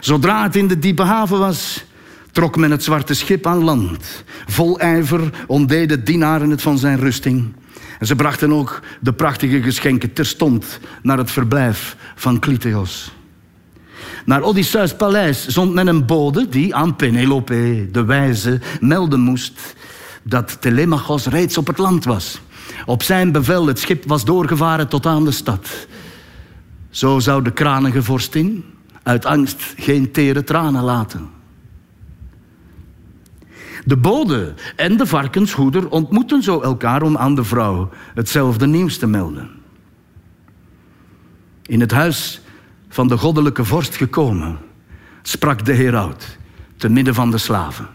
[0.00, 1.84] Zodra het in de diepe haven was,
[2.32, 4.24] trok men het zwarte schip aan land.
[4.46, 7.52] Vol ijver ontdeden dienaren het van zijn rusting.
[7.98, 13.12] En ze brachten ook de prachtige geschenken terstond naar het verblijf van Clytheos.
[14.24, 19.74] Naar Odysseus' paleis zond men een bode die aan Penelope, de wijze, melden moest
[20.22, 22.40] dat Telemachos reeds op het land was.
[22.86, 25.86] Op zijn bevel het schip was doorgevaren tot aan de stad.
[26.90, 28.64] Zo zou de kranige vorstin
[29.02, 31.28] uit angst geen tere tranen laten.
[33.84, 39.06] De bode en de varkenshoeder ontmoeten zo elkaar om aan de vrouw hetzelfde nieuws te
[39.06, 39.50] melden.
[41.62, 42.40] In het huis
[42.88, 44.58] van de goddelijke vorst gekomen,
[45.22, 46.38] sprak de heraut
[46.76, 47.88] te midden van de slaven.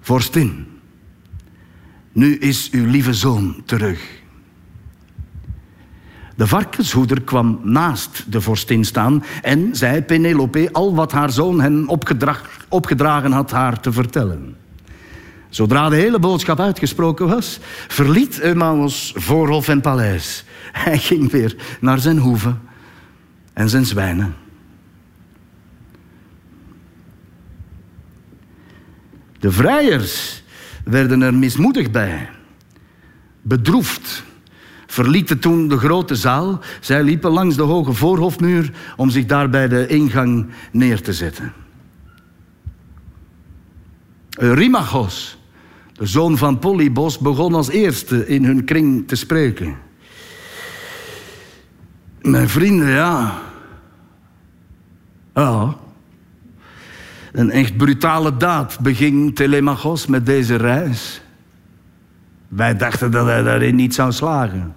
[0.00, 0.73] Vorstin,
[2.14, 4.22] nu is uw lieve zoon terug.
[6.36, 11.88] De varkenshoeder kwam naast de vorstin staan en zei Penelope al wat haar zoon hen
[12.68, 14.56] opgedragen had haar te vertellen.
[15.48, 20.44] Zodra de hele boodschap uitgesproken was, verliet Eumaeus voorhof en paleis.
[20.72, 22.54] Hij ging weer naar zijn hoeve
[23.52, 24.34] en zijn zwijnen.
[29.38, 30.43] De vrijers
[30.84, 32.30] werden er mismoedig bij.
[33.42, 34.24] Bedroefd
[34.86, 36.60] verlieten toen de grote zaal.
[36.80, 41.52] Zij liepen langs de hoge voorhofmuur om zich daar bij de ingang neer te zetten.
[44.38, 45.38] Eurymachos,
[45.92, 49.76] de zoon van Polybos, begon als eerste in hun kring te spreken.
[52.22, 53.42] Mijn vrienden, ja.
[55.34, 55.76] Ja,
[57.34, 61.20] een echt brutale daad beging Telemachos met deze reis.
[62.48, 64.74] Wij dachten dat hij daarin niet zou slagen.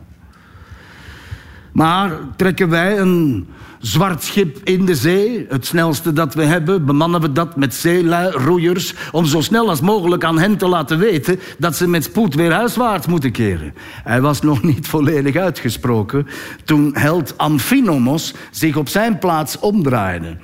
[1.71, 3.47] Maar trekken wij een
[3.79, 8.31] zwart schip in de zee, het snelste dat we hebben, bemannen we dat met zeelui,
[8.31, 12.33] roeiers, om zo snel als mogelijk aan hen te laten weten dat ze met spoed
[12.35, 13.73] weer huiswaarts moeten keren.
[14.03, 16.27] Hij was nog niet volledig uitgesproken
[16.63, 20.37] toen held Amphinomos zich op zijn plaats omdraaide.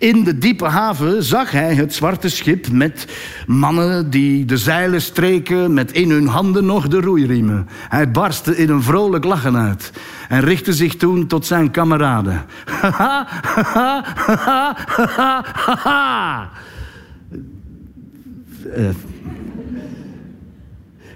[0.00, 3.06] In de diepe haven zag hij het zwarte schip met
[3.46, 7.68] mannen die de zeilen streken met in hun handen nog de roeiriemen.
[7.88, 9.92] Hij barstte in een vrolijk lachen uit
[10.28, 12.44] en richtte zich toen tot zijn kameraden.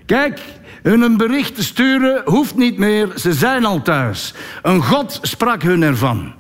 [0.07, 0.41] Kijk,
[0.83, 4.35] hun een bericht te sturen hoeft niet meer, ze zijn al thuis.
[4.63, 6.33] Een god sprak hun ervan.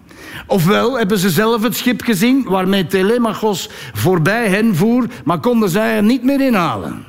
[0.46, 5.96] Ofwel hebben ze zelf het schip gezien waarmee Telemachos voorbij hen voer, maar konden zij
[5.96, 7.04] er niet meer inhalen.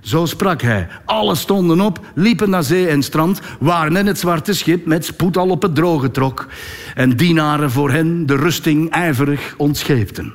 [0.00, 0.88] Zo sprak hij.
[1.04, 5.36] Alle stonden op, liepen naar zee en strand, waren in het zwarte schip met spoed
[5.36, 6.46] al op het droge trok
[6.94, 10.32] en dienaren voor hen de rusting ijverig ontscheepten.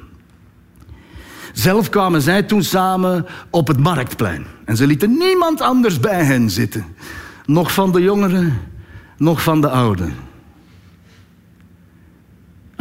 [1.54, 6.50] Zelf kwamen zij toen samen op het marktplein en ze lieten niemand anders bij hen
[6.50, 6.86] zitten,
[7.46, 8.62] nog van de jongeren,
[9.18, 10.14] nog van de ouden.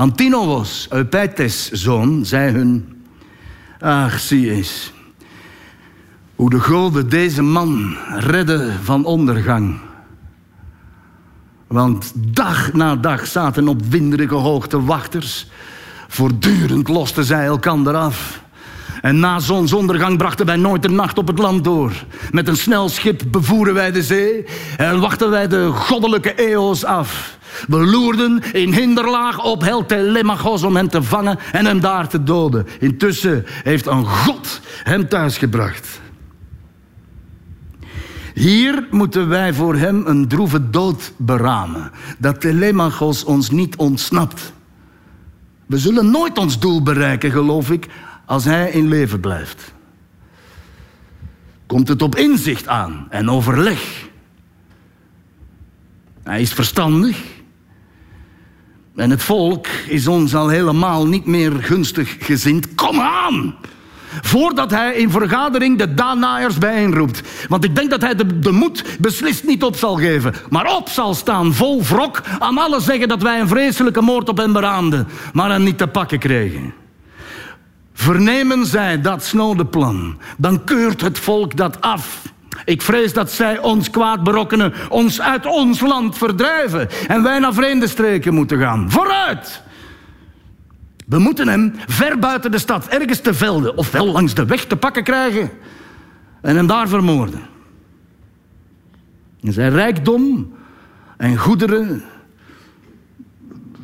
[0.02, 3.02] Antinovos, Eupetes zoon, zei hun...
[3.80, 4.92] Ach, zie eens.
[6.34, 9.78] Hoe de goden deze man redden van ondergang.
[11.66, 15.46] Want dag na dag zaten op winderige hoogte wachters.
[16.08, 18.42] Voortdurend losten zij elkander af.
[19.02, 21.92] En na zonsondergang brachten wij nooit de nacht op het land door.
[22.30, 24.44] Met een snel schip bevoeren wij de zee
[24.76, 27.40] en wachten wij de goddelijke eo's af.
[27.68, 32.22] We loerden in hinderlaag op held Telemachos om hem te vangen en hem daar te
[32.22, 32.66] doden.
[32.80, 36.00] Intussen heeft een God hem thuisgebracht.
[38.34, 44.52] Hier moeten wij voor hem een droeve dood beramen, dat Telemachos ons niet ontsnapt.
[45.66, 47.88] We zullen nooit ons doel bereiken, geloof ik,
[48.26, 49.72] als hij in leven blijft.
[51.66, 54.08] Komt het op inzicht aan en overleg.
[56.22, 57.22] Hij is verstandig,
[58.96, 62.74] en het volk is ons al helemaal niet meer gunstig gezind.
[62.74, 63.55] Kom aan!
[64.20, 67.22] Voordat hij in vergadering de Danaërs bijeenroept.
[67.48, 70.35] Want ik denk dat hij de, de moed beslist niet op zal geven.
[70.50, 74.37] Maar op zal staan, vol wrok, aan alles zeggen dat wij een vreselijke moord op
[74.37, 75.09] hem beraamden.
[75.33, 76.74] Maar hem niet te pakken kregen.
[77.92, 82.32] Vernemen zij dat snode plan, dan keurt het volk dat af.
[82.64, 87.55] Ik vrees dat zij ons kwaad berokkenen, ons uit ons land verdrijven en wij naar
[87.55, 88.90] vreemde streken moeten gaan.
[88.90, 89.62] Vooruit!
[91.07, 94.77] We moeten hem ver buiten de stad, ergens te velden, ofwel langs de weg te
[94.77, 95.51] pakken krijgen
[96.40, 97.40] en hem daar vermoorden.
[99.40, 100.55] En zijn rijkdom
[101.16, 102.05] en goederen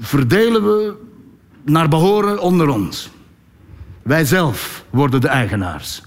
[0.01, 0.95] verdelen we
[1.65, 3.11] naar behoren onder ons.
[4.03, 6.03] Wij zelf worden de eigenaars.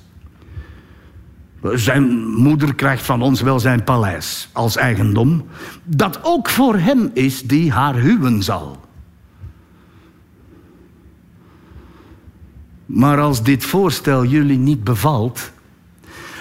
[1.64, 5.46] Zijn moeder krijgt van ons wel zijn paleis als eigendom,
[5.84, 8.80] dat ook voor hem is die haar huwen zal.
[12.86, 15.52] Maar als dit voorstel jullie niet bevalt,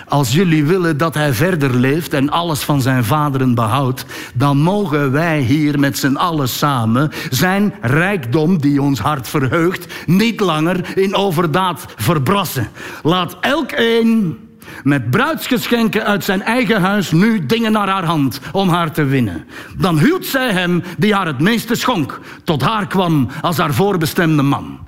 [0.08, 4.04] als jullie willen dat hij verder leeft en alles van zijn vaderen behoudt,
[4.34, 10.40] dan mogen wij hier met z'n allen samen zijn rijkdom die ons hart verheugt, niet
[10.40, 12.68] langer in overdaad verbrassen.
[13.02, 14.38] Laat elk een
[14.82, 19.44] met bruidsgeschenken uit zijn eigen huis nu dingen naar haar hand om haar te winnen.
[19.76, 24.42] Dan huwt zij hem die haar het meeste schonk, tot haar kwam als haar voorbestemde
[24.42, 24.78] man.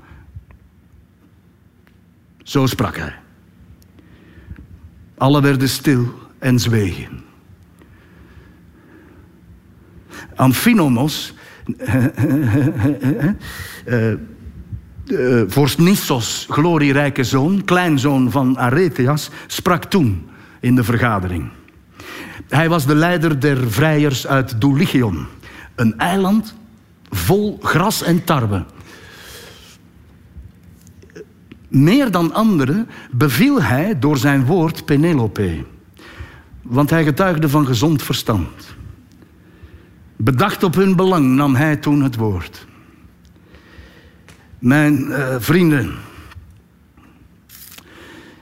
[2.43, 3.15] Zo sprak hij.
[5.19, 7.23] Alle werden stil en zwegen.
[10.35, 11.35] Amphinomos,
[15.13, 20.29] uh, vorst Nissos, glorierijke zoon, kleinzoon van Aretheas, sprak toen
[20.61, 21.51] in de vergadering.
[22.49, 25.27] Hij was de leider der vrijers uit Dulichion,
[25.75, 26.55] een eiland
[27.11, 28.65] vol gras en tarwe.
[31.69, 35.65] Meer dan anderen beviel hij door zijn woord Penelope,
[36.63, 38.75] want hij getuigde van gezond verstand.
[40.17, 42.67] Bedacht op hun belang nam hij toen het woord.
[44.63, 45.95] Mijn uh, vrienden,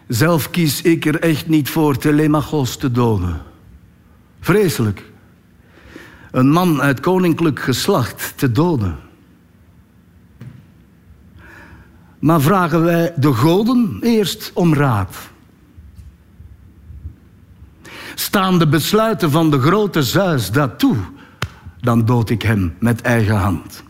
[0.08, 3.42] zelf kies ik er echt niet voor Telemachos te doden.
[4.40, 5.04] Vreselijk.
[6.30, 8.96] Een man uit koninklijk geslacht te doden.
[12.18, 15.16] Maar vragen wij de goden eerst om raad.
[18.14, 20.96] Staan de besluiten van de grote Zeus dat toe
[21.80, 23.82] dan dood ik hem met eigen hand.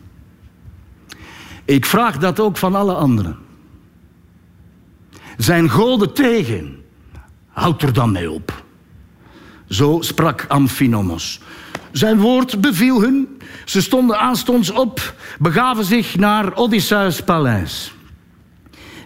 [1.70, 3.36] Ik vraag dat ook van alle anderen.
[5.36, 6.82] Zijn goden tegen,
[7.48, 8.64] houd er dan mee op.
[9.68, 11.40] Zo sprak Amphinomos.
[11.92, 13.40] Zijn woord beviel hun.
[13.64, 17.94] Ze stonden aanstonds op, begaven zich naar Odysseus' paleis.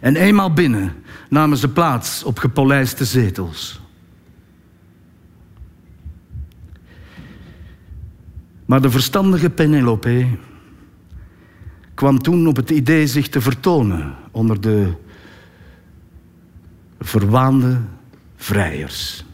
[0.01, 3.81] En eenmaal binnen namen ze plaats op gepolijste zetels.
[8.65, 10.27] Maar de verstandige Penelope
[12.05, 14.93] kwam toen op het idee zich te vertonen onder de
[17.01, 17.81] verwaande
[18.37, 19.25] vrijers.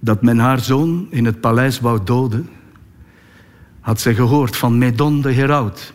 [0.00, 2.48] Dat men haar zoon in het paleis wou doden,
[3.80, 5.94] had zij gehoord van Medon de heraut,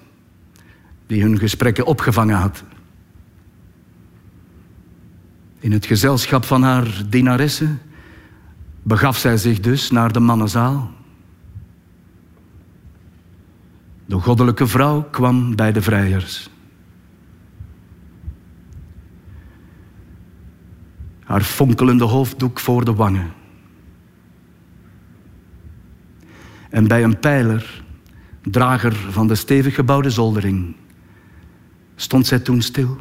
[1.08, 2.64] die hun gesprekken opgevangen had.
[5.60, 7.76] In het gezelschap van haar dienaresse
[8.82, 11.00] begaf zij zich dus naar de mannenzaal.
[14.12, 16.50] De goddelijke vrouw kwam bij de vrijers.
[21.24, 23.34] Haar fonkelende hoofddoek voor de wangen.
[26.70, 27.84] En bij een pijler,
[28.42, 30.76] drager van de stevig gebouwde zoldering,
[31.96, 32.98] stond zij toen stil.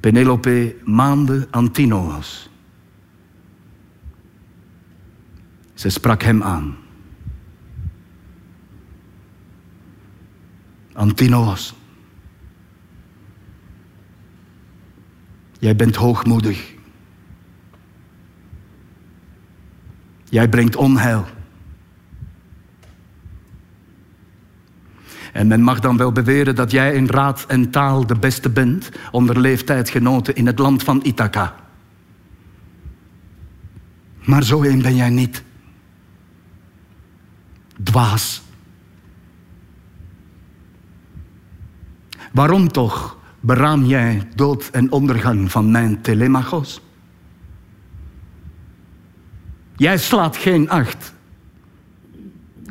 [0.00, 2.50] Penelope maande Antinoos.
[5.74, 6.79] Ze sprak hem aan.
[11.00, 11.74] Antinoos.
[15.58, 16.74] Jij bent hoogmoedig.
[20.24, 21.26] Jij brengt onheil.
[25.32, 28.90] En men mag dan wel beweren dat jij in raad en taal de beste bent
[29.10, 31.54] onder leeftijdgenoten in het land van Ithaca.
[34.24, 35.42] Maar zo een ben jij niet.
[37.82, 38.48] Dwaas.
[42.30, 46.80] Waarom toch beraam jij dood en ondergang van mijn telemachos?
[49.76, 51.14] Jij slaat geen acht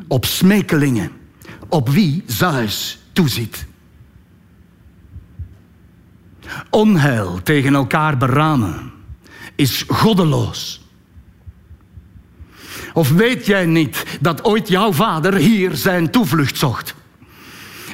[0.08, 1.10] op smekelingen,
[1.68, 3.66] op wie Zeus toeziet.
[6.70, 8.92] Onheil tegen elkaar beramen
[9.54, 10.88] is goddeloos.
[12.92, 16.94] Of weet jij niet dat ooit jouw vader hier zijn toevlucht zocht?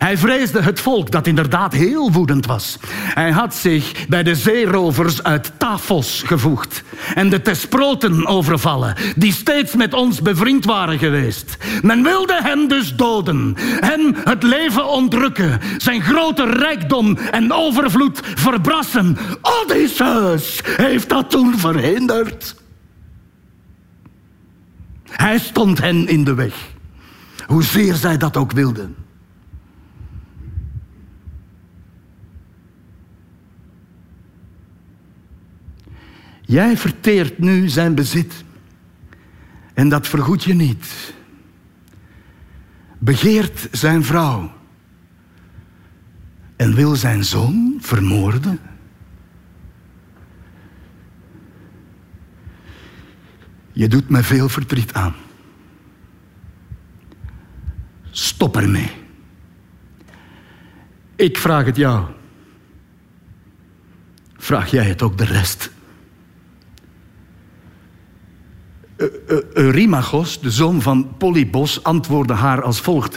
[0.06, 2.78] Hij vreesde het volk dat inderdaad heel woedend was.
[2.90, 6.82] Hij had zich bij de zeerovers uit Tafos gevoegd
[7.14, 11.56] en de Tesproten overvallen, die steeds met ons bevriend waren geweest.
[11.82, 19.16] Men wilde hem dus doden, hem het leven ontrukken, zijn grote rijkdom en overvloed verbrassen.
[19.42, 22.54] Odysseus heeft dat toen verhinderd.
[25.10, 26.54] Hij stond hen in de weg,
[27.46, 29.05] hoezeer zij dat ook wilden.
[36.46, 38.44] Jij verteert nu zijn bezit.
[39.74, 41.14] En dat vergoed je niet.
[42.98, 44.52] Begeert zijn vrouw.
[46.56, 48.60] En wil zijn zoon vermoorden.
[53.72, 55.14] Je doet me veel verdriet aan.
[58.10, 58.90] Stop ermee.
[61.16, 62.06] Ik vraag het jou.
[64.36, 65.74] Vraag jij het ook de rest?
[69.52, 73.16] Eurymachos, de zoon van Polybos, antwoordde haar als volgt.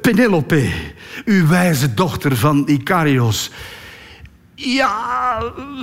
[0.00, 0.70] Penelope,
[1.24, 3.50] uw wijze dochter van Icarios.
[4.54, 5.42] Ja,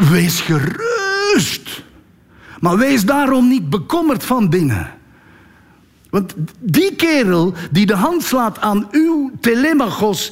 [0.09, 1.83] wees gerust.
[2.59, 4.91] Maar wees daarom niet bekommerd van binnen.
[6.09, 10.31] Want die kerel die de hand slaat aan uw Telemachos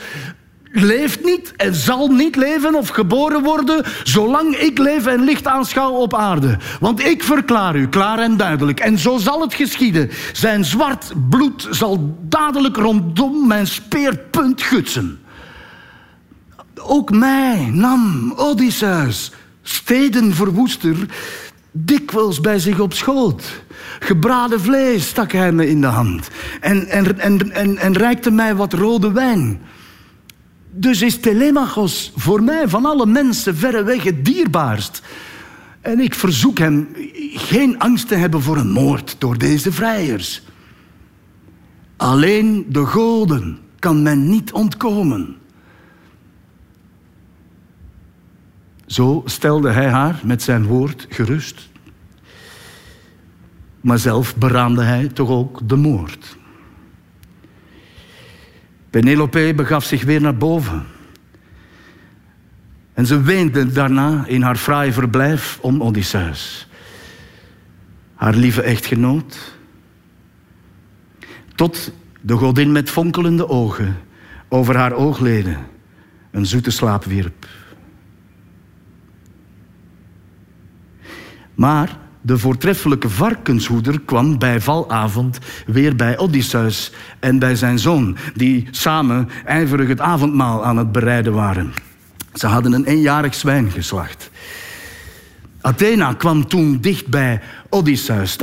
[0.71, 5.91] leeft niet en zal niet leven of geboren worden zolang ik leef en licht aanschouw
[5.91, 6.57] op aarde.
[6.79, 10.09] Want ik verklaar u klaar en duidelijk, en zo zal het geschieden.
[10.33, 15.19] Zijn zwart bloed zal dadelijk rondom mijn speerpunt gutsen.
[16.75, 20.95] Ook mij nam Odysseus, stedenverwoester,
[21.71, 23.63] dikwijls bij zich op schoot.
[23.99, 28.55] Gebraden vlees stak hij me in de hand en, en, en, en, en reikte mij
[28.55, 29.61] wat rode wijn.
[30.71, 35.01] Dus is Telemachos voor mij van alle mensen verreweg het dierbaarst.
[35.81, 36.87] En ik verzoek hem
[37.33, 40.41] geen angst te hebben voor een moord door deze vrijers.
[41.97, 45.35] Alleen de goden kan men niet ontkomen.
[48.85, 51.69] Zo stelde hij haar met zijn woord gerust.
[53.81, 56.37] Maar zelf beraamde hij toch ook de moord.
[58.91, 60.85] Penelope begaf zich weer naar boven.
[62.93, 66.67] En ze weende daarna in haar fraai verblijf om Odysseus.
[68.15, 69.55] Haar lieve echtgenoot.
[71.55, 73.97] Tot de godin met fonkelende ogen
[74.49, 75.57] over haar oogleden
[76.31, 77.47] een zoete slaap wierp.
[81.55, 88.67] Maar de voortreffelijke varkenshoeder kwam bij valavond weer bij Odysseus en bij zijn zoon, die
[88.71, 91.73] samen ijverig het avondmaal aan het bereiden waren.
[92.33, 94.29] Ze hadden een eenjarig zwijn geslacht.
[95.61, 97.41] Athena kwam toen dicht bij
[97.73, 98.37] Odysseus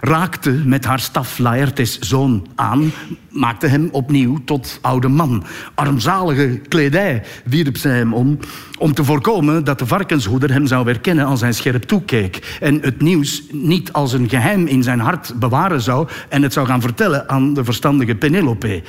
[0.00, 2.92] raakte met haar staf Laertes zoon aan,
[3.30, 5.44] maakte hem opnieuw tot oude man.
[5.74, 8.38] Armzalige kledij wierp zij hem om,
[8.78, 13.00] om te voorkomen dat de varkenshoeder hem zou herkennen als hij scherp toekeek en het
[13.00, 17.28] nieuws niet als een geheim in zijn hart bewaren zou en het zou gaan vertellen
[17.28, 18.82] aan de verstandige Penelope.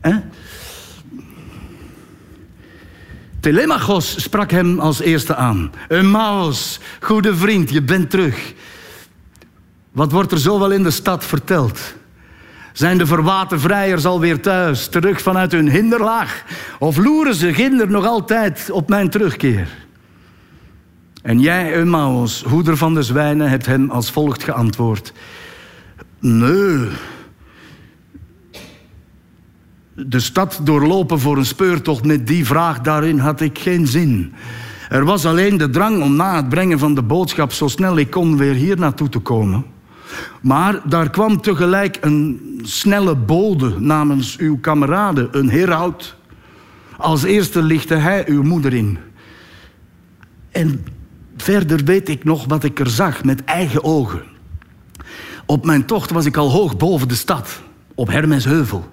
[0.00, 0.16] Eh?
[3.48, 5.72] Telemachos sprak hem als eerste aan.
[6.02, 8.54] Maos, goede vriend, je bent terug.
[9.92, 11.94] Wat wordt er zo wel in de stad verteld?
[12.72, 16.44] Zijn de verwaten vrijers alweer thuis, terug vanuit hun hinderlaag?
[16.78, 19.68] Of loeren ze ginder nog altijd op mijn terugkeer?
[21.22, 25.12] En jij, Emmaus, hoeder van de zwijnen, hebt hem als volgt geantwoord.
[26.18, 26.88] Nee,
[30.06, 34.32] de stad doorlopen voor een speurtocht met die vraag, daarin had ik geen zin.
[34.88, 38.10] Er was alleen de drang om na het brengen van de boodschap zo snel ik
[38.10, 39.64] kon weer hier naartoe te komen.
[40.40, 46.16] Maar daar kwam tegelijk een snelle bode namens uw kameraden, een heraut.
[46.96, 48.98] Als eerste lichtte hij uw moeder in.
[50.50, 50.84] En
[51.36, 54.22] verder weet ik nog wat ik er zag met eigen ogen.
[55.46, 57.62] Op mijn tocht was ik al hoog boven de stad,
[57.94, 58.88] op Hermesheuvel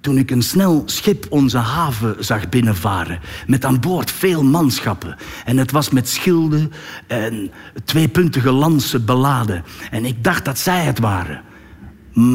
[0.00, 3.20] toen ik een snel schip onze haven zag binnenvaren.
[3.46, 5.16] Met aan boord veel manschappen.
[5.44, 6.72] En het was met schilden
[7.06, 7.50] en
[7.84, 9.64] tweepuntige lansen beladen.
[9.90, 11.42] En ik dacht dat zij het waren.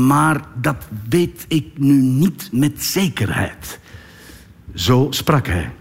[0.07, 3.79] Maar dat weet ik nu niet met zekerheid.
[4.73, 5.71] Zo sprak hij.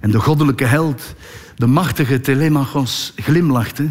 [0.00, 1.14] En de goddelijke held,
[1.56, 3.90] de machtige Telemachos, glimlachte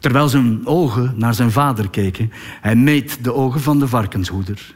[0.00, 2.32] terwijl zijn ogen naar zijn vader keken.
[2.60, 4.74] Hij meet de ogen van de varkenshoeder.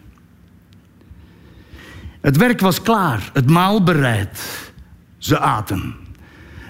[2.20, 4.72] Het werk was klaar, het maal bereid.
[5.18, 5.94] Ze aten.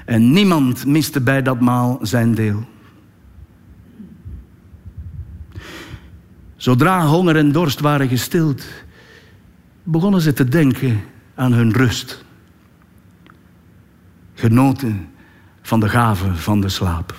[0.04, 2.68] En niemand miste bij dat maal zijn deel.
[6.56, 8.64] Zodra honger en dorst waren gestild,
[9.82, 11.00] begonnen ze te denken
[11.34, 12.24] aan hun rust.
[14.34, 15.08] Genoten
[15.62, 17.14] van de gave van de slaap.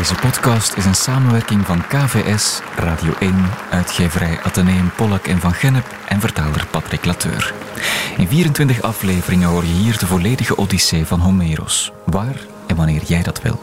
[0.00, 3.34] Deze podcast is een samenwerking van KVS, Radio 1,
[3.70, 7.54] uitgeverij Atheneum Pollak en Van Gennep en vertaler Patrick Lateur.
[8.16, 13.22] In 24 afleveringen hoor je hier de volledige odyssee van Homeros, waar en wanneer jij
[13.22, 13.60] dat wil.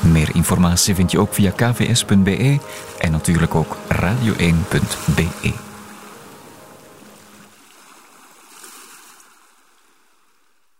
[0.00, 2.58] Meer informatie vind je ook via kvs.be
[2.98, 5.73] en natuurlijk ook radio1.be.